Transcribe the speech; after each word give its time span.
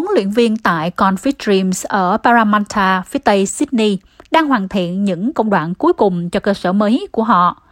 huấn 0.00 0.14
luyện 0.14 0.30
viên 0.30 0.56
tại 0.56 0.90
Confit 0.96 1.32
Dreams 1.44 1.86
ở 1.86 2.16
Parramatta, 2.16 3.02
phía 3.06 3.18
tây 3.18 3.46
Sydney, 3.46 3.98
đang 4.30 4.48
hoàn 4.48 4.68
thiện 4.68 5.04
những 5.04 5.32
công 5.32 5.50
đoạn 5.50 5.74
cuối 5.74 5.92
cùng 5.92 6.30
cho 6.30 6.40
cơ 6.40 6.54
sở 6.54 6.72
mới 6.72 7.06
của 7.12 7.24
họ. 7.24 7.62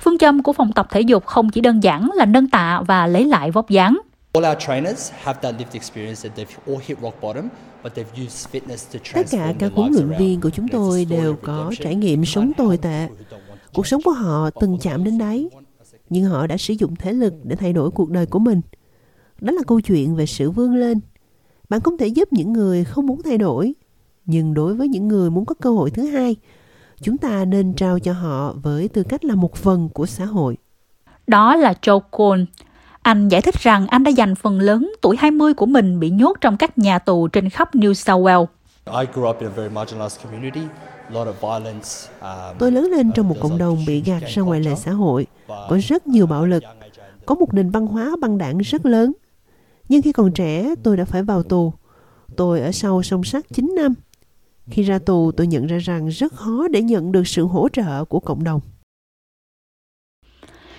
Phương 0.00 0.18
châm 0.18 0.42
của 0.42 0.52
phòng 0.52 0.72
tập 0.72 0.86
thể 0.90 1.00
dục 1.00 1.26
không 1.26 1.50
chỉ 1.50 1.60
đơn 1.60 1.82
giản 1.82 2.10
là 2.14 2.24
nâng 2.24 2.48
tạ 2.48 2.82
và 2.86 3.06
lấy 3.06 3.24
lại 3.24 3.50
vóc 3.50 3.70
dáng. 3.70 3.98
Tất 9.14 9.26
cả 9.30 9.54
các 9.58 9.72
huấn 9.74 9.92
luyện 9.92 10.12
viên 10.18 10.40
của 10.40 10.50
chúng 10.50 10.68
tôi 10.68 11.04
đều 11.04 11.36
có 11.42 11.72
trải 11.80 11.94
nghiệm 11.94 12.24
sống 12.24 12.52
tồi 12.56 12.76
tệ. 12.76 13.08
Cuộc 13.74 13.86
sống 13.86 14.02
của 14.04 14.12
họ 14.12 14.50
từng 14.60 14.78
chạm 14.80 15.04
đến 15.04 15.18
đáy, 15.18 15.48
nhưng 16.10 16.24
họ 16.24 16.46
đã 16.46 16.56
sử 16.56 16.74
dụng 16.78 16.96
thể 16.96 17.12
lực 17.12 17.34
để 17.44 17.56
thay 17.56 17.72
đổi 17.72 17.90
cuộc 17.90 18.10
đời 18.10 18.26
của 18.26 18.38
mình. 18.38 18.60
Đó 19.40 19.52
là 19.52 19.62
câu 19.66 19.80
chuyện 19.80 20.16
về 20.16 20.26
sự 20.26 20.50
vươn 20.50 20.74
lên. 20.74 21.00
Bạn 21.70 21.80
không 21.80 21.98
thể 21.98 22.06
giúp 22.06 22.32
những 22.32 22.52
người 22.52 22.84
không 22.84 23.06
muốn 23.06 23.22
thay 23.22 23.38
đổi, 23.38 23.74
nhưng 24.26 24.54
đối 24.54 24.74
với 24.74 24.88
những 24.88 25.08
người 25.08 25.30
muốn 25.30 25.44
có 25.44 25.54
cơ 25.60 25.70
hội 25.70 25.90
thứ 25.90 26.06
hai, 26.06 26.36
chúng 27.02 27.18
ta 27.18 27.44
nên 27.44 27.72
trao 27.74 27.98
cho 27.98 28.12
họ 28.12 28.54
với 28.62 28.88
tư 28.88 29.02
cách 29.02 29.24
là 29.24 29.34
một 29.34 29.54
phần 29.54 29.88
của 29.88 30.06
xã 30.06 30.24
hội. 30.24 30.56
Đó 31.26 31.56
là 31.56 31.74
Joe 31.82 32.00
Cole. 32.00 32.44
Anh 33.02 33.28
giải 33.28 33.40
thích 33.40 33.54
rằng 33.54 33.86
anh 33.86 34.04
đã 34.04 34.10
dành 34.10 34.34
phần 34.34 34.60
lớn 34.60 34.92
tuổi 35.00 35.16
20 35.16 35.54
của 35.54 35.66
mình 35.66 36.00
bị 36.00 36.10
nhốt 36.10 36.36
trong 36.40 36.56
các 36.56 36.78
nhà 36.78 36.98
tù 36.98 37.28
trên 37.28 37.50
khắp 37.50 37.74
New 37.74 37.92
South 37.92 38.24
Wales. 38.24 38.46
Um, 42.20 42.58
Tôi 42.58 42.72
lớn 42.72 42.84
lên 42.84 43.12
trong 43.12 43.28
một 43.28 43.36
cộng 43.40 43.58
đồng 43.58 43.84
bị 43.86 44.00
gạt 44.00 44.22
ra 44.34 44.42
ngoài 44.42 44.60
lề 44.60 44.74
xã 44.74 44.90
hội, 44.90 45.26
có 45.48 45.78
rất 45.88 46.06
nhiều 46.06 46.26
bạo 46.26 46.46
lực, 46.46 46.62
có 47.26 47.34
một 47.34 47.54
nền 47.54 47.70
văn 47.70 47.86
hóa 47.86 48.12
băng 48.20 48.38
đảng 48.38 48.58
rất 48.58 48.86
lớn. 48.86 49.12
Nhưng 49.90 50.02
khi 50.02 50.12
còn 50.12 50.32
trẻ, 50.32 50.74
tôi 50.82 50.96
đã 50.96 51.04
phải 51.04 51.22
vào 51.22 51.42
tù. 51.42 51.72
Tôi 52.36 52.60
ở 52.60 52.72
sau 52.72 53.02
song 53.02 53.24
sắt 53.24 53.44
9 53.54 53.74
năm. 53.76 53.94
Khi 54.70 54.82
ra 54.82 54.98
tù, 54.98 55.32
tôi 55.32 55.46
nhận 55.46 55.66
ra 55.66 55.78
rằng 55.78 56.08
rất 56.08 56.32
khó 56.32 56.68
để 56.68 56.82
nhận 56.82 57.12
được 57.12 57.28
sự 57.28 57.46
hỗ 57.46 57.68
trợ 57.72 58.04
của 58.04 58.20
cộng 58.20 58.44
đồng. 58.44 58.60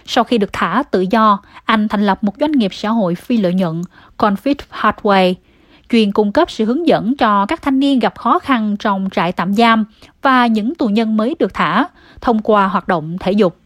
Sau 0.06 0.24
khi 0.24 0.38
được 0.38 0.50
thả 0.54 0.84
tự 0.92 1.06
do, 1.12 1.42
anh 1.66 1.88
thành 1.88 2.06
lập 2.06 2.24
một 2.24 2.34
doanh 2.40 2.52
nghiệp 2.52 2.74
xã 2.74 2.90
hội 2.90 3.16
phi 3.16 3.38
lợi 3.38 3.54
nhuận, 3.54 3.82
Confit 4.18 4.56
Hardway, 4.72 5.34
chuyên 5.90 6.12
cung 6.12 6.32
cấp 6.32 6.52
sự 6.52 6.66
hướng 6.66 6.88
dẫn 6.88 7.18
cho 7.18 7.46
các 7.46 7.62
thanh 7.62 7.80
niên 7.80 8.00
gặp 8.00 8.18
khó 8.18 8.40
khăn 8.40 8.78
trong 8.80 9.10
trại 9.12 9.32
tạm 9.32 9.54
giam 9.54 9.86
và 10.22 10.48
những 10.48 10.76
tù 10.76 10.88
nhân 10.88 11.18
mới 11.18 11.36
được 11.40 11.54
thả 11.54 11.88
thông 12.22 12.42
qua 12.42 12.68
hoạt 12.68 12.88
động 12.88 13.18
thể 13.20 13.32
dục. 13.32 13.58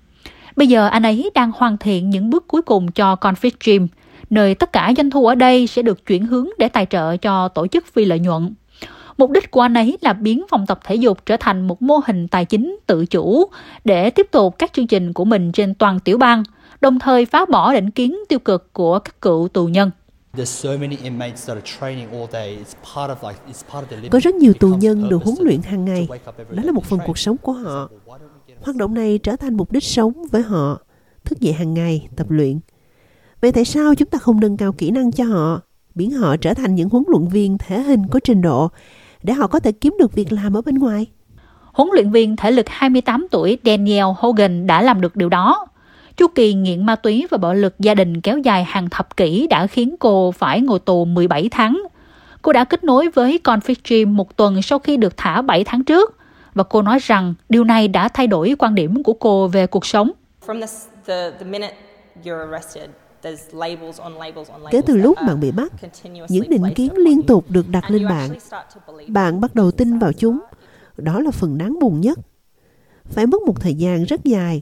Bây 0.56 0.68
giờ 0.68 0.88
anh 0.88 1.04
ấy 1.04 1.32
đang 1.34 1.52
hoàn 1.56 1.78
thiện 1.78 2.09
những 2.09 2.30
bước 2.30 2.48
cuối 2.48 2.62
cùng 2.62 2.92
cho 2.92 3.16
Confit 3.16 3.52
Gym, 3.66 3.88
nơi 4.30 4.56
tất 4.56 4.73
cả 4.73 4.94
doanh 4.98 5.09
thu 5.09 5.26
ở 5.26 5.36
đây 5.36 5.68
sẽ 5.68 5.81
được 5.81 6.06
chuyển 6.06 6.26
hướng 6.26 6.48
để 6.58 6.70
tài 6.70 6.86
trợ 6.86 7.18
cho 7.18 7.48
tổ 7.48 7.68
chức 7.68 7.86
phi 7.94 8.06
lợi 8.06 8.20
nhuận. 8.20 8.54
Mục 9.18 9.31
đích 9.31 9.52
của 9.52 9.62
anh 9.62 9.73
ấy 9.73 9.98
là 10.02 10.14
biến 10.14 10.45
phòng 10.50 10.66
tập 10.68 10.80
thể 10.84 10.95
dục 10.95 11.26
trở 11.26 11.38
thành 11.38 11.68
một 11.68 11.81
mô 11.81 12.00
hình 12.06 12.28
tài 12.28 12.46
chính 12.46 12.78
tự 12.88 13.06
chủ 13.06 13.46
để 13.84 14.09
tiếp 14.09 14.28
tục 14.31 14.56
các 14.59 14.73
chương 14.73 14.88
trình 14.88 15.14
của 15.14 15.26
mình 15.26 15.52
trên 15.52 15.76
toàn 15.76 16.00
tiểu 16.00 16.18
bang, 16.18 16.44
đồng 16.81 17.00
thời 17.00 17.26
phá 17.26 17.46
bỏ 17.46 17.73
định 17.73 17.92
kiến 17.92 18.18
tiêu 18.30 18.40
cực 18.40 18.73
của 18.73 19.00
các 19.00 19.22
cựu 19.22 19.48
tù 19.48 19.68
nhân. 19.68 19.92
Có 24.12 24.20
rất 24.23 24.36
nhiều 24.36 24.53
tù 24.53 24.68
nhân 24.68 25.09
được 25.09 25.23
huấn 25.23 25.36
luyện 25.40 25.62
hàng 25.62 25.86
ngày. 25.86 26.08
Đó 26.50 26.64
là 26.64 26.72
một 26.72 26.86
phần 26.86 27.00
cuộc 27.06 27.18
sống 27.18 27.38
của 27.38 27.52
họ. 27.52 27.90
Hoạt 28.62 28.76
động 28.76 28.94
này 28.94 29.18
trở 29.18 29.36
thành 29.36 29.58
mục 29.58 29.72
đích 29.72 29.84
sống 29.84 30.14
với 30.31 30.42
họ. 30.42 30.80
Thức 31.26 31.40
dậy 31.40 31.53
hàng 31.53 31.73
ngày, 31.73 32.08
tập 32.16 32.28
luyện. 32.30 32.59
Vậy 33.46 33.52
tại 33.52 33.66
sao 33.66 33.96
chúng 33.96 34.10
ta 34.10 34.18
không 34.18 34.40
nâng 34.40 34.58
cao 34.58 34.72
kỹ 34.72 34.92
năng 34.92 35.12
cho 35.12 35.24
họ, 35.24 35.62
biến 35.96 36.12
họ 36.12 36.38
trở 36.38 36.54
thành 36.54 36.76
những 36.76 36.90
huấn 36.90 37.04
luyện 37.08 37.28
viên 37.28 37.58
thể 37.58 37.80
hình 37.80 38.08
có 38.12 38.20
trình 38.24 38.42
độ 38.42 38.70
để 39.24 39.34
họ 39.34 39.48
có 39.48 39.60
thể 39.60 39.72
kiếm 39.72 39.96
được 40.00 40.14
việc 40.14 40.31
làm 40.31 40.58
ở 40.58 40.62
bên 40.62 40.75
ngoài? 40.75 41.06
Huấn 41.74 41.90
luyện 41.94 42.12
viên 42.12 42.36
thể 42.36 42.52
lực 42.52 42.66
28 42.69 43.28
tuổi 43.31 43.58
Daniel 43.66 44.06
Hogan 44.18 44.68
đã 44.68 44.81
làm 44.81 45.02
được 45.02 45.16
điều 45.16 45.30
đó. 45.30 45.68
Chu 46.18 46.28
kỳ 46.36 46.53
nghiện 46.53 46.86
ma 46.86 46.96
túy 46.96 47.28
và 47.31 47.38
bạo 47.38 47.53
lực 47.53 47.75
gia 47.80 47.96
đình 47.96 48.22
kéo 48.22 48.38
dài 48.38 48.64
hàng 48.64 48.90
thập 48.90 49.18
kỷ 49.18 49.48
đã 49.48 49.68
khiến 49.68 49.96
cô 50.00 50.31
phải 50.31 50.62
ngồi 50.62 50.80
tù 50.80 51.06
17 51.06 51.50
tháng. 51.52 51.84
Cô 52.42 52.53
đã 52.53 52.64
kết 52.64 52.84
nối 52.84 53.09
với 53.09 53.40
Conflict 53.44 53.90
Gym 53.90 54.16
một 54.16 54.36
tuần 54.38 54.62
sau 54.62 54.80
khi 54.80 54.98
được 54.98 55.18
thả 55.18 55.42
7 55.42 55.64
tháng 55.64 55.84
trước 55.84 56.18
và 56.53 56.64
cô 56.64 56.81
nói 56.81 57.00
rằng 57.02 57.34
điều 57.50 57.64
này 57.64 57.88
đã 57.88 58.08
thay 58.08 58.28
đổi 58.28 58.56
quan 58.59 58.75
điểm 58.75 59.03
của 59.03 59.14
cô 59.14 59.48
về 59.48 59.68
cuộc 59.68 59.86
sống. 59.86 60.12
Kể 64.72 64.81
từ 64.86 64.97
lúc 64.97 65.18
bạn 65.28 65.40
bị 65.40 65.52
bắt, 65.52 65.72
những 66.30 66.50
định 66.50 66.63
kiến 66.75 66.94
liên 66.97 67.22
tục 67.22 67.46
được 67.50 67.69
đặt 67.69 67.91
lên 67.91 68.06
bạn. 68.06 68.30
Bạn 69.08 69.41
bắt 69.41 69.56
đầu 69.56 69.72
tin 69.72 70.00
vào 70.00 70.13
chúng. 70.13 70.40
Đó 70.97 71.19
là 71.19 71.31
phần 71.31 71.58
đáng 71.58 71.80
buồn 71.80 72.02
nhất. 72.02 72.19
Phải 73.06 73.28
mất 73.28 73.41
một 73.41 73.62
thời 73.62 73.74
gian 73.74 74.03
rất 74.03 74.24
dài, 74.24 74.62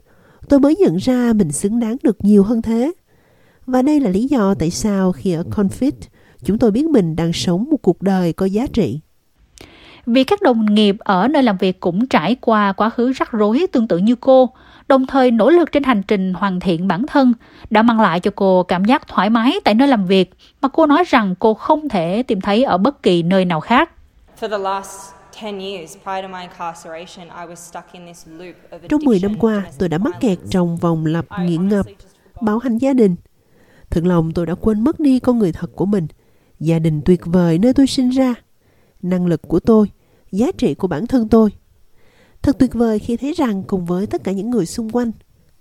tôi 0.50 0.59
mới 0.59 0.75
nhận 0.75 0.97
ra 0.97 1.34
mình 1.34 1.51
xứng 1.51 1.79
đáng 1.79 1.97
được 2.03 2.18
nhiều 2.24 2.44
hơn 2.44 2.62
thế. 2.62 2.91
Và 3.66 3.81
đây 3.81 4.00
là 4.00 4.09
lý 4.09 4.28
do 4.28 4.53
tại 4.53 4.72
sao 4.72 5.12
khi 5.12 5.34
ở 5.34 5.44
Confit, 5.51 5.91
chúng 6.44 6.57
tôi 6.57 6.72
biết 6.72 6.85
mình 6.85 7.16
đang 7.16 7.34
sống 7.34 7.68
một 7.72 7.78
cuộc 7.81 8.01
đời 8.01 8.34
có 8.34 8.45
giá 8.45 8.68
trị. 8.74 9.00
Vì 10.06 10.24
các 10.24 10.41
đồng 10.41 10.74
nghiệp 10.74 10.95
ở 11.00 11.28
nơi 11.28 11.44
làm 11.44 11.57
việc 11.57 11.80
cũng 11.80 12.07
trải 12.07 12.35
qua 12.35 12.74
quá 12.74 12.90
khứ 12.90 13.12
rắc 13.12 13.31
rối 13.31 13.66
tương 13.72 13.88
tự 13.88 13.97
như 13.97 14.16
cô, 14.16 14.50
đồng 14.88 15.07
thời 15.07 15.31
nỗ 15.31 15.49
lực 15.49 15.71
trên 15.71 15.83
hành 15.83 16.03
trình 16.03 16.33
hoàn 16.33 16.59
thiện 16.59 16.88
bản 16.88 17.05
thân 17.07 17.33
đã 17.69 17.81
mang 17.81 17.99
lại 17.99 18.19
cho 18.19 18.31
cô 18.35 18.63
cảm 18.63 18.85
giác 18.85 19.07
thoải 19.07 19.29
mái 19.29 19.59
tại 19.63 19.73
nơi 19.73 19.88
làm 19.88 20.05
việc 20.05 20.33
mà 20.61 20.69
cô 20.69 20.85
nói 20.85 21.03
rằng 21.07 21.35
cô 21.39 21.53
không 21.53 21.89
thể 21.89 22.23
tìm 22.23 22.41
thấy 22.41 22.63
ở 22.63 22.77
bất 22.77 23.03
kỳ 23.03 23.23
nơi 23.23 23.45
nào 23.45 23.59
khác. 23.59 23.91
Trong 28.89 29.01
10 29.05 29.19
năm 29.19 29.35
qua, 29.39 29.63
tôi 29.79 29.89
đã 29.89 29.97
mắc 29.97 30.16
kẹt 30.19 30.38
trong 30.49 30.77
vòng 30.77 31.05
lặp 31.05 31.25
nghiện 31.39 31.69
ngập, 31.69 31.85
bạo 32.41 32.59
hành 32.59 32.77
gia 32.77 32.94
đình. 32.94 33.15
Thực 33.89 34.05
lòng 34.05 34.31
tôi 34.31 34.45
đã 34.45 34.55
quên 34.55 34.83
mất 34.83 35.00
đi 35.00 35.19
con 35.19 35.39
người 35.39 35.51
thật 35.51 35.71
của 35.75 35.85
mình, 35.85 36.07
gia 36.59 36.79
đình 36.79 37.01
tuyệt 37.05 37.21
vời 37.25 37.57
nơi 37.57 37.73
tôi 37.73 37.88
sinh 37.88 38.09
ra, 38.09 38.33
năng 39.01 39.25
lực 39.25 39.41
của 39.47 39.59
tôi, 39.59 39.91
giá 40.31 40.47
trị 40.57 40.73
của 40.73 40.88
bản 40.88 41.07
thân 41.07 41.29
tôi. 41.29 41.50
Thật 42.44 42.59
tuyệt 42.59 42.74
vời 42.74 43.00
khi 43.00 43.18
thấy 43.18 43.34
rằng 43.34 43.64
cùng 43.68 43.86
với 43.86 44.08
tất 44.08 44.24
cả 44.24 44.31
những 44.31 44.50
người 44.50 44.66
xung 44.66 44.90
quanh, 44.90 45.12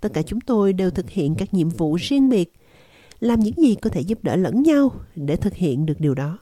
tất 0.01 0.09
cả 0.13 0.21
chúng 0.21 0.41
tôi 0.41 0.73
đều 0.73 0.89
thực 0.89 1.09
hiện 1.09 1.35
các 1.35 1.53
nhiệm 1.53 1.69
vụ 1.69 1.95
riêng 1.95 2.29
biệt, 2.29 2.53
làm 3.19 3.39
những 3.39 3.53
gì 3.57 3.75
có 3.75 3.89
thể 3.89 4.01
giúp 4.01 4.19
đỡ 4.21 4.35
lẫn 4.35 4.63
nhau 4.63 4.91
để 5.15 5.35
thực 5.35 5.55
hiện 5.55 5.85
được 5.85 5.99
điều 5.99 6.15
đó. 6.15 6.37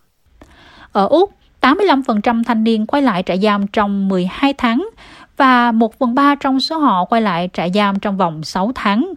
Ở 0.91 1.07
Úc, 1.07 1.31
85% 1.61 2.43
thanh 2.43 2.63
niên 2.63 2.85
quay 2.85 3.01
lại 3.01 3.23
trại 3.25 3.39
giam 3.39 3.67
trong 3.67 4.07
12 4.07 4.53
tháng 4.53 4.89
và 5.37 5.71
1 5.71 5.99
phần 5.99 6.15
3 6.15 6.35
trong 6.35 6.59
số 6.59 6.77
họ 6.77 7.05
quay 7.05 7.21
lại 7.21 7.49
trại 7.53 7.71
giam 7.73 7.99
trong 7.99 8.17
vòng 8.17 8.43
6 8.43 8.71
tháng. 8.75 9.13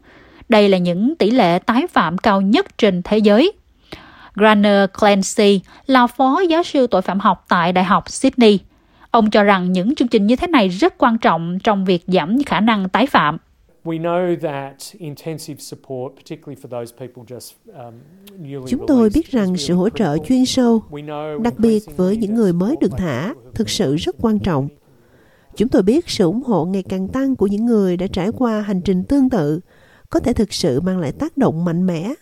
Đây 0.48 0.68
là 0.68 0.78
những 0.78 1.16
tỷ 1.16 1.30
lệ 1.30 1.58
tái 1.58 1.86
phạm 1.86 2.18
cao 2.18 2.40
nhất 2.40 2.78
trên 2.78 3.02
thế 3.02 3.18
giới. 3.18 3.52
Graner 4.34 4.90
Clancy 5.00 5.60
là 5.86 6.06
phó 6.06 6.40
giáo 6.48 6.62
sư 6.62 6.86
tội 6.86 7.02
phạm 7.02 7.20
học 7.20 7.44
tại 7.48 7.72
Đại 7.72 7.84
học 7.84 8.10
Sydney. 8.10 8.58
Ông 9.14 9.30
cho 9.30 9.42
rằng 9.42 9.72
những 9.72 9.94
chương 9.94 10.08
trình 10.08 10.26
như 10.26 10.36
thế 10.36 10.46
này 10.46 10.68
rất 10.68 10.94
quan 10.98 11.18
trọng 11.18 11.58
trong 11.64 11.84
việc 11.84 12.04
giảm 12.06 12.42
khả 12.46 12.60
năng 12.60 12.88
tái 12.88 13.06
phạm. 13.06 13.38
Um, 13.84 13.94
Chúng 18.66 18.86
tôi 18.86 19.10
biết 19.14 19.30
rằng 19.30 19.56
sự 19.56 19.74
hỗ 19.74 19.88
trợ 19.88 20.18
chuyên 20.18 20.44
sâu, 20.44 20.82
đặc 21.42 21.54
biệt 21.58 21.82
với 21.96 22.16
những 22.16 22.34
người 22.34 22.52
mới 22.52 22.76
được 22.80 22.92
thả, 22.98 23.34
thực 23.54 23.70
sự 23.70 23.96
rất 23.96 24.16
quan 24.20 24.38
trọng. 24.38 24.68
Chúng 25.56 25.68
tôi 25.68 25.82
biết 25.82 26.08
sự 26.08 26.24
ủng 26.24 26.42
hộ 26.42 26.64
ngày 26.64 26.82
càng 26.82 27.08
tăng 27.08 27.36
của 27.36 27.46
những 27.46 27.66
người 27.66 27.96
đã 27.96 28.06
trải 28.06 28.30
qua 28.38 28.60
hành 28.60 28.80
trình 28.80 29.04
tương 29.04 29.30
tự 29.30 29.60
có 30.10 30.20
thể 30.20 30.32
thực 30.32 30.52
sự 30.52 30.80
mang 30.80 30.98
lại 30.98 31.12
tác 31.12 31.36
động 31.36 31.64
mạnh 31.64 31.86
mẽ. 31.86 32.14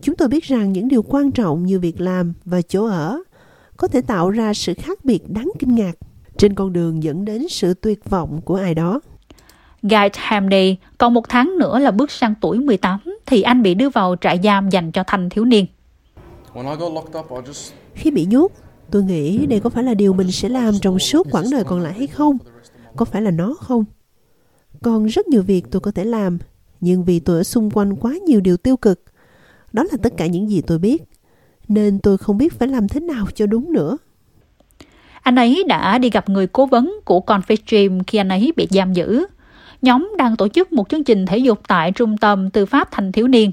Chúng 0.00 0.16
tôi 0.16 0.28
biết 0.28 0.44
rằng 0.44 0.72
những 0.72 0.88
điều 0.88 1.02
quan 1.02 1.32
trọng 1.32 1.66
như 1.66 1.80
việc 1.80 2.00
làm 2.00 2.32
và 2.44 2.62
chỗ 2.62 2.86
ở 2.86 3.22
có 3.76 3.88
thể 3.88 4.00
tạo 4.00 4.30
ra 4.30 4.54
sự 4.54 4.74
khác 4.74 5.04
biệt 5.04 5.28
đáng 5.28 5.50
kinh 5.58 5.74
ngạc 5.74 5.92
trên 6.36 6.54
con 6.54 6.72
đường 6.72 7.02
dẫn 7.02 7.24
đến 7.24 7.48
sự 7.48 7.74
tuyệt 7.74 8.10
vọng 8.10 8.40
của 8.44 8.54
ai 8.54 8.74
đó. 8.74 9.00
Guy 9.82 10.08
Hamney 10.14 10.76
còn 10.98 11.14
một 11.14 11.28
tháng 11.28 11.58
nữa 11.58 11.78
là 11.78 11.90
bước 11.90 12.10
sang 12.10 12.34
tuổi 12.40 12.58
18 12.58 13.00
thì 13.26 13.42
anh 13.42 13.62
bị 13.62 13.74
đưa 13.74 13.88
vào 13.88 14.16
trại 14.20 14.40
giam 14.44 14.70
dành 14.70 14.92
cho 14.92 15.04
thanh 15.06 15.30
thiếu 15.30 15.44
niên. 15.44 15.66
Khi 17.94 18.10
bị 18.10 18.24
nhốt, 18.24 18.52
tôi 18.90 19.02
nghĩ 19.02 19.46
đây 19.46 19.60
có 19.60 19.70
phải 19.70 19.84
là 19.84 19.94
điều 19.94 20.12
mình 20.12 20.32
sẽ 20.32 20.48
làm 20.48 20.74
trong 20.82 20.98
suốt 20.98 21.26
quãng 21.30 21.50
đời 21.50 21.64
còn 21.64 21.80
lại 21.80 21.92
hay 21.92 22.06
không? 22.06 22.38
Có 22.96 23.04
phải 23.04 23.22
là 23.22 23.30
nó 23.30 23.54
không? 23.60 23.84
Còn 24.82 25.06
rất 25.06 25.28
nhiều 25.28 25.42
việc 25.42 25.64
tôi 25.70 25.80
có 25.80 25.90
thể 25.90 26.04
làm, 26.04 26.38
nhưng 26.80 27.04
vì 27.04 27.20
tôi 27.20 27.36
ở 27.36 27.42
xung 27.42 27.70
quanh 27.70 27.96
quá 27.96 28.14
nhiều 28.26 28.40
điều 28.40 28.56
tiêu 28.56 28.76
cực, 28.76 29.02
đó 29.72 29.82
là 29.82 29.98
tất 30.02 30.12
cả 30.16 30.26
những 30.26 30.50
gì 30.50 30.60
tôi 30.60 30.78
biết, 30.78 31.02
nên 31.68 31.98
tôi 31.98 32.18
không 32.18 32.38
biết 32.38 32.58
phải 32.58 32.68
làm 32.68 32.88
thế 32.88 33.00
nào 33.00 33.26
cho 33.34 33.46
đúng 33.46 33.72
nữa. 33.72 33.96
Anh 35.22 35.36
ấy 35.36 35.64
đã 35.68 35.98
đi 35.98 36.10
gặp 36.10 36.28
người 36.28 36.46
cố 36.46 36.66
vấn 36.66 36.94
của 37.04 37.20
Confit 37.26 37.56
Gym 37.70 38.04
khi 38.04 38.18
anh 38.18 38.28
ấy 38.28 38.52
bị 38.56 38.68
giam 38.70 38.92
giữ. 38.92 39.26
Nhóm 39.82 40.12
đang 40.18 40.36
tổ 40.36 40.48
chức 40.48 40.72
một 40.72 40.88
chương 40.88 41.04
trình 41.04 41.26
thể 41.26 41.38
dục 41.38 41.60
tại 41.68 41.92
trung 41.92 42.16
tâm 42.16 42.50
tư 42.50 42.66
pháp 42.66 42.88
thanh 42.90 43.12
thiếu 43.12 43.28
niên. 43.28 43.52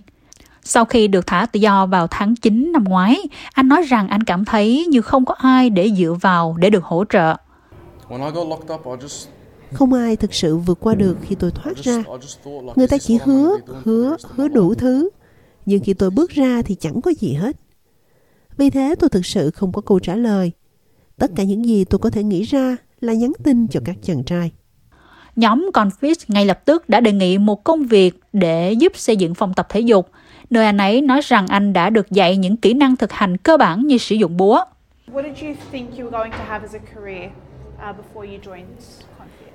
Sau 0.63 0.85
khi 0.85 1.07
được 1.07 1.27
thả 1.27 1.45
tự 1.45 1.59
do 1.59 1.85
vào 1.85 2.07
tháng 2.07 2.35
9 2.35 2.71
năm 2.71 2.83
ngoái, 2.83 3.17
anh 3.53 3.67
nói 3.67 3.81
rằng 3.81 4.07
anh 4.07 4.23
cảm 4.23 4.45
thấy 4.45 4.85
như 4.89 5.01
không 5.01 5.25
có 5.25 5.33
ai 5.33 5.69
để 5.69 5.91
dựa 5.97 6.15
vào 6.21 6.55
để 6.59 6.69
được 6.69 6.83
hỗ 6.83 7.03
trợ. 7.09 7.35
Không 9.73 9.93
ai 9.93 10.15
thực 10.15 10.33
sự 10.33 10.57
vượt 10.57 10.77
qua 10.79 10.95
được 10.95 11.17
khi 11.21 11.35
tôi 11.35 11.51
thoát 11.51 11.77
ra. 11.77 12.03
Người 12.75 12.87
ta 12.87 12.97
chỉ 12.97 13.19
hứa, 13.25 13.57
hứa, 13.83 14.17
hứa 14.35 14.47
đủ 14.47 14.73
thứ. 14.75 15.09
Nhưng 15.65 15.83
khi 15.83 15.93
tôi 15.93 16.09
bước 16.09 16.31
ra 16.31 16.61
thì 16.65 16.75
chẳng 16.75 17.01
có 17.01 17.11
gì 17.19 17.33
hết. 17.33 17.57
Vì 18.61 18.69
thế 18.69 18.95
tôi 18.99 19.09
thực 19.09 19.25
sự 19.25 19.51
không 19.51 19.71
có 19.71 19.81
câu 19.81 19.99
trả 19.99 20.15
lời. 20.15 20.51
Tất 21.17 21.31
cả 21.35 21.43
những 21.43 21.65
gì 21.65 21.85
tôi 21.85 21.99
có 21.99 22.09
thể 22.09 22.23
nghĩ 22.23 22.43
ra 22.43 22.77
là 22.99 23.13
nhắn 23.13 23.31
tin 23.43 23.67
cho 23.67 23.79
các 23.85 23.95
chàng 24.01 24.23
trai. 24.23 24.51
Nhóm 25.35 25.69
Confit 25.73 26.15
ngay 26.27 26.45
lập 26.45 26.65
tức 26.65 26.89
đã 26.89 26.99
đề 26.99 27.11
nghị 27.11 27.37
một 27.37 27.63
công 27.63 27.83
việc 27.83 28.19
để 28.33 28.73
giúp 28.73 28.91
xây 28.95 29.17
dựng 29.17 29.35
phòng 29.35 29.53
tập 29.53 29.67
thể 29.69 29.79
dục, 29.79 30.09
nơi 30.49 30.65
anh 30.65 30.77
ấy 30.77 31.01
nói 31.01 31.21
rằng 31.23 31.47
anh 31.47 31.73
đã 31.73 31.89
được 31.89 32.11
dạy 32.11 32.37
những 32.37 32.57
kỹ 32.57 32.73
năng 32.73 32.95
thực 32.95 33.11
hành 33.11 33.37
cơ 33.37 33.57
bản 33.57 33.87
như 33.87 33.97
sử 33.97 34.15
dụng 34.15 34.37
búa. 34.37 34.63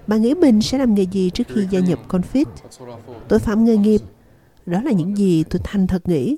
Bạn 0.06 0.23
nghĩ 0.23 0.35
mình 0.35 0.62
sẽ 0.62 0.79
làm 0.79 0.94
nghề 0.94 1.02
gì 1.02 1.31
trước 1.31 1.47
khi 1.49 1.67
gia 1.70 1.81
nhập 1.81 1.99
Confit? 2.09 2.44
Tội 3.29 3.38
phạm 3.38 3.64
nghề 3.64 3.76
nghiệp. 3.76 4.00
Đó 4.67 4.81
là 4.82 4.91
những 4.91 5.17
gì 5.17 5.44
tôi 5.50 5.61
thành 5.64 5.87
thật 5.87 6.09
nghĩ. 6.09 6.37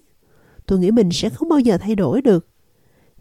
Tôi 0.66 0.78
nghĩ 0.78 0.90
mình 0.90 1.10
sẽ 1.12 1.28
không 1.28 1.48
bao 1.48 1.58
giờ 1.58 1.78
thay 1.78 1.94
đổi 1.94 2.22
được. 2.22 2.46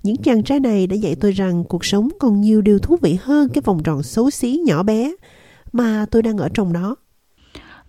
Những 0.03 0.17
chàng 0.17 0.44
trai 0.44 0.59
này 0.59 0.88
đã 0.88 0.95
dạy 0.95 1.15
tôi 1.15 1.31
rằng 1.31 1.63
cuộc 1.63 1.85
sống 1.85 2.09
còn 2.19 2.41
nhiều 2.41 2.61
điều 2.61 2.79
thú 2.79 2.97
vị 3.01 3.17
hơn 3.21 3.49
cái 3.49 3.61
vòng 3.65 3.83
tròn 3.83 4.03
xấu 4.03 4.29
xí 4.29 4.61
nhỏ 4.65 4.83
bé 4.83 5.15
mà 5.71 6.05
tôi 6.11 6.21
đang 6.21 6.38
ở 6.38 6.49
trong 6.53 6.73
đó. 6.73 6.95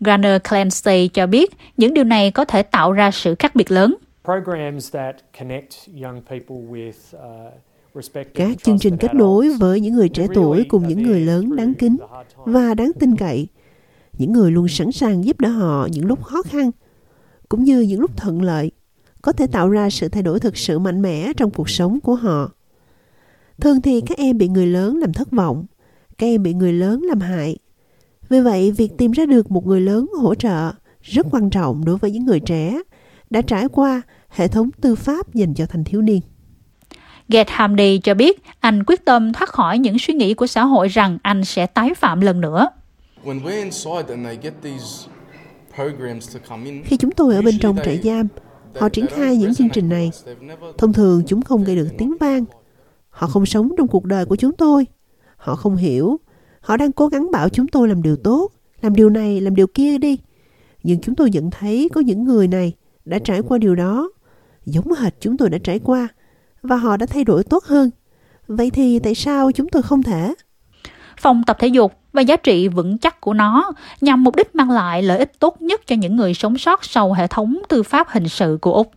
Garner 0.01 0.43
Clancy 0.49 1.09
cho 1.09 1.27
biết 1.27 1.51
những 1.77 1.95
điều 1.95 2.05
này 2.05 2.31
có 2.31 2.45
thể 2.45 2.63
tạo 2.63 2.93
ra 2.93 3.11
sự 3.11 3.35
khác 3.39 3.55
biệt 3.55 3.71
lớn. 3.71 3.95
Các 8.35 8.63
chương 8.63 8.79
trình 8.79 8.97
kết 8.97 9.15
nối 9.15 9.51
với 9.61 9.81
những 9.81 9.95
người 9.95 10.09
trẻ 10.09 10.27
tuổi 10.35 10.65
cùng 10.69 10.89
những 10.89 11.03
người 11.03 11.21
lớn 11.21 11.57
đáng 11.57 11.75
kính 11.75 11.97
và 12.37 12.75
đáng 12.75 12.91
tin 13.01 13.17
cậy. 13.17 13.49
Những 14.19 14.33
người 14.33 14.51
luôn 14.51 14.69
sẵn 14.69 14.93
sàng 14.93 15.25
giúp 15.25 15.41
đỡ 15.41 15.49
họ 15.49 15.89
những 15.93 16.07
lúc 16.07 16.25
khó 16.25 16.43
khăn, 16.43 16.71
cũng 17.49 17.65
như 17.65 17.81
những 17.81 18.01
lúc 18.01 18.17
thuận 18.17 18.43
lợi, 18.43 18.71
có 19.29 19.33
thể 19.33 19.47
tạo 19.47 19.71
ra 19.71 19.91
sự 19.91 20.09
thay 20.09 20.23
đổi 20.23 20.41
thực 20.41 20.57
sự 20.57 20.79
mạnh 20.79 21.03
mẽ 21.03 21.33
trong 21.37 21.51
cuộc 21.51 21.71
sống 21.71 22.01
của 22.01 22.15
họ. 22.15 22.51
Thường 23.61 23.83
thì 23.83 24.01
các 24.01 24.19
em 24.19 24.39
bị 24.39 24.49
người 24.49 24.67
lớn 24.67 24.97
làm 24.97 25.13
thất 25.13 25.31
vọng, 25.31 25.67
các 26.19 26.27
em 26.27 26.43
bị 26.43 26.55
người 26.55 26.73
lớn 26.73 27.03
làm 27.03 27.21
hại. 27.21 27.59
Vì 28.29 28.41
vậy, 28.41 28.71
việc 28.71 28.93
tìm 28.99 29.11
ra 29.11 29.27
được 29.27 29.51
một 29.51 29.67
người 29.67 29.81
lớn 29.81 30.11
hỗ 30.21 30.35
trợ 30.35 30.73
rất 31.03 31.27
quan 31.31 31.51
trọng 31.51 31.85
đối 31.85 31.97
với 31.97 32.11
những 32.11 32.25
người 32.25 32.41
trẻ 32.41 32.79
đã 33.31 33.43
trải 33.43 33.69
qua 33.69 34.03
hệ 34.29 34.49
thống 34.49 34.71
tư 34.81 34.95
pháp 34.95 35.35
dành 35.35 35.55
cho 35.55 35.67
thanh 35.67 35.85
thiếu 35.85 36.03
niên. 36.03 36.21
Get 37.29 37.51
Hamdi 37.51 37.99
cho 37.99 38.15
biết 38.15 38.43
anh 38.61 38.85
quyết 38.87 39.05
tâm 39.05 39.33
thoát 39.33 39.49
khỏi 39.49 39.79
những 39.79 39.99
suy 39.99 40.15
nghĩ 40.15 40.35
của 40.35 40.47
xã 40.47 40.65
hội 40.65 40.89
rằng 40.89 41.19
anh 41.23 41.45
sẽ 41.45 41.67
tái 41.67 41.95
phạm 41.95 42.21
lần 42.21 42.41
nữa. 42.41 42.69
Khi 46.85 46.97
chúng 46.97 47.11
tôi 47.11 47.35
ở 47.35 47.43
bên 47.43 47.59
trong 47.59 47.77
trại 47.85 48.01
giam, 48.05 48.29
họ 48.79 48.89
triển 48.89 49.07
khai 49.07 49.37
những 49.37 49.55
chương 49.55 49.69
trình 49.73 49.89
này. 49.89 50.11
Thông 50.79 50.93
thường 50.93 51.23
chúng 51.27 51.43
không 51.43 51.65
gây 51.65 51.77
được 51.77 51.89
tiếng 51.99 52.17
vang. 52.21 52.45
Họ 53.11 53.27
không 53.27 53.47
sống 53.47 53.73
trong 53.79 53.89
cuộc 53.89 54.05
đời 54.05 54.25
của 54.25 54.37
chúng 54.37 54.53
tôi. 54.53 54.87
Họ 55.37 55.57
không 55.57 55.77
hiểu. 55.77 56.21
Họ 56.61 56.77
đang 56.77 56.93
cố 56.93 57.09
gắng 57.09 57.31
bảo 57.31 57.49
chúng 57.49 57.69
tôi 57.69 57.89
làm 57.89 58.03
điều 58.03 58.17
tốt, 58.17 58.51
làm 58.81 58.95
điều 58.95 59.11
này, 59.11 59.41
làm 59.41 59.55
điều 59.55 59.67
kia 59.67 59.99
đi. 59.99 60.19
Nhưng 60.83 61.01
chúng 61.01 61.15
tôi 61.15 61.31
nhận 61.31 61.51
thấy 61.51 61.89
có 61.95 62.01
những 62.01 62.25
người 62.25 62.49
này 62.49 62.73
đã 63.05 63.19
trải 63.19 63.43
qua 63.43 63.59
điều 63.59 63.75
đó, 63.75 64.11
giống 64.67 64.93
hệt 64.93 65.15
chúng 65.21 65.37
tôi 65.37 65.51
đã 65.51 65.59
trải 65.59 65.79
qua 65.79 66.09
và 66.63 66.77
họ 66.77 66.97
đã 66.97 67.07
thay 67.07 67.25
đổi 67.25 67.45
tốt 67.45 67.65
hơn. 67.65 67.91
Vậy 68.47 68.71
thì 68.71 68.99
tại 68.99 69.15
sao 69.15 69.53
chúng 69.53 69.69
tôi 69.69 69.83
không 69.83 70.03
thể? 70.03 70.35
Phòng 71.21 71.43
tập 71.47 71.57
thể 71.61 71.69
dục 71.69 71.93
và 72.13 72.23
giá 72.23 72.37
trị 72.37 72.69
vững 72.69 72.99
chắc 72.99 73.21
của 73.21 73.35
nó 73.35 73.73
nhằm 74.01 74.25
mục 74.25 74.37
đích 74.37 74.55
mang 74.55 74.71
lại 74.71 75.03
lợi 75.03 75.19
ích 75.19 75.33
tốt 75.39 75.63
nhất 75.63 75.81
cho 75.87 75.97
những 75.97 76.17
người 76.17 76.35
sống 76.35 76.59
sót 76.59 76.85
sau 76.85 77.13
hệ 77.13 77.27
thống 77.27 77.59
tư 77.69 77.83
pháp 77.83 78.09
hình 78.11 78.29
sự 78.29 78.59
của 78.61 78.73
Úc. 78.73 78.93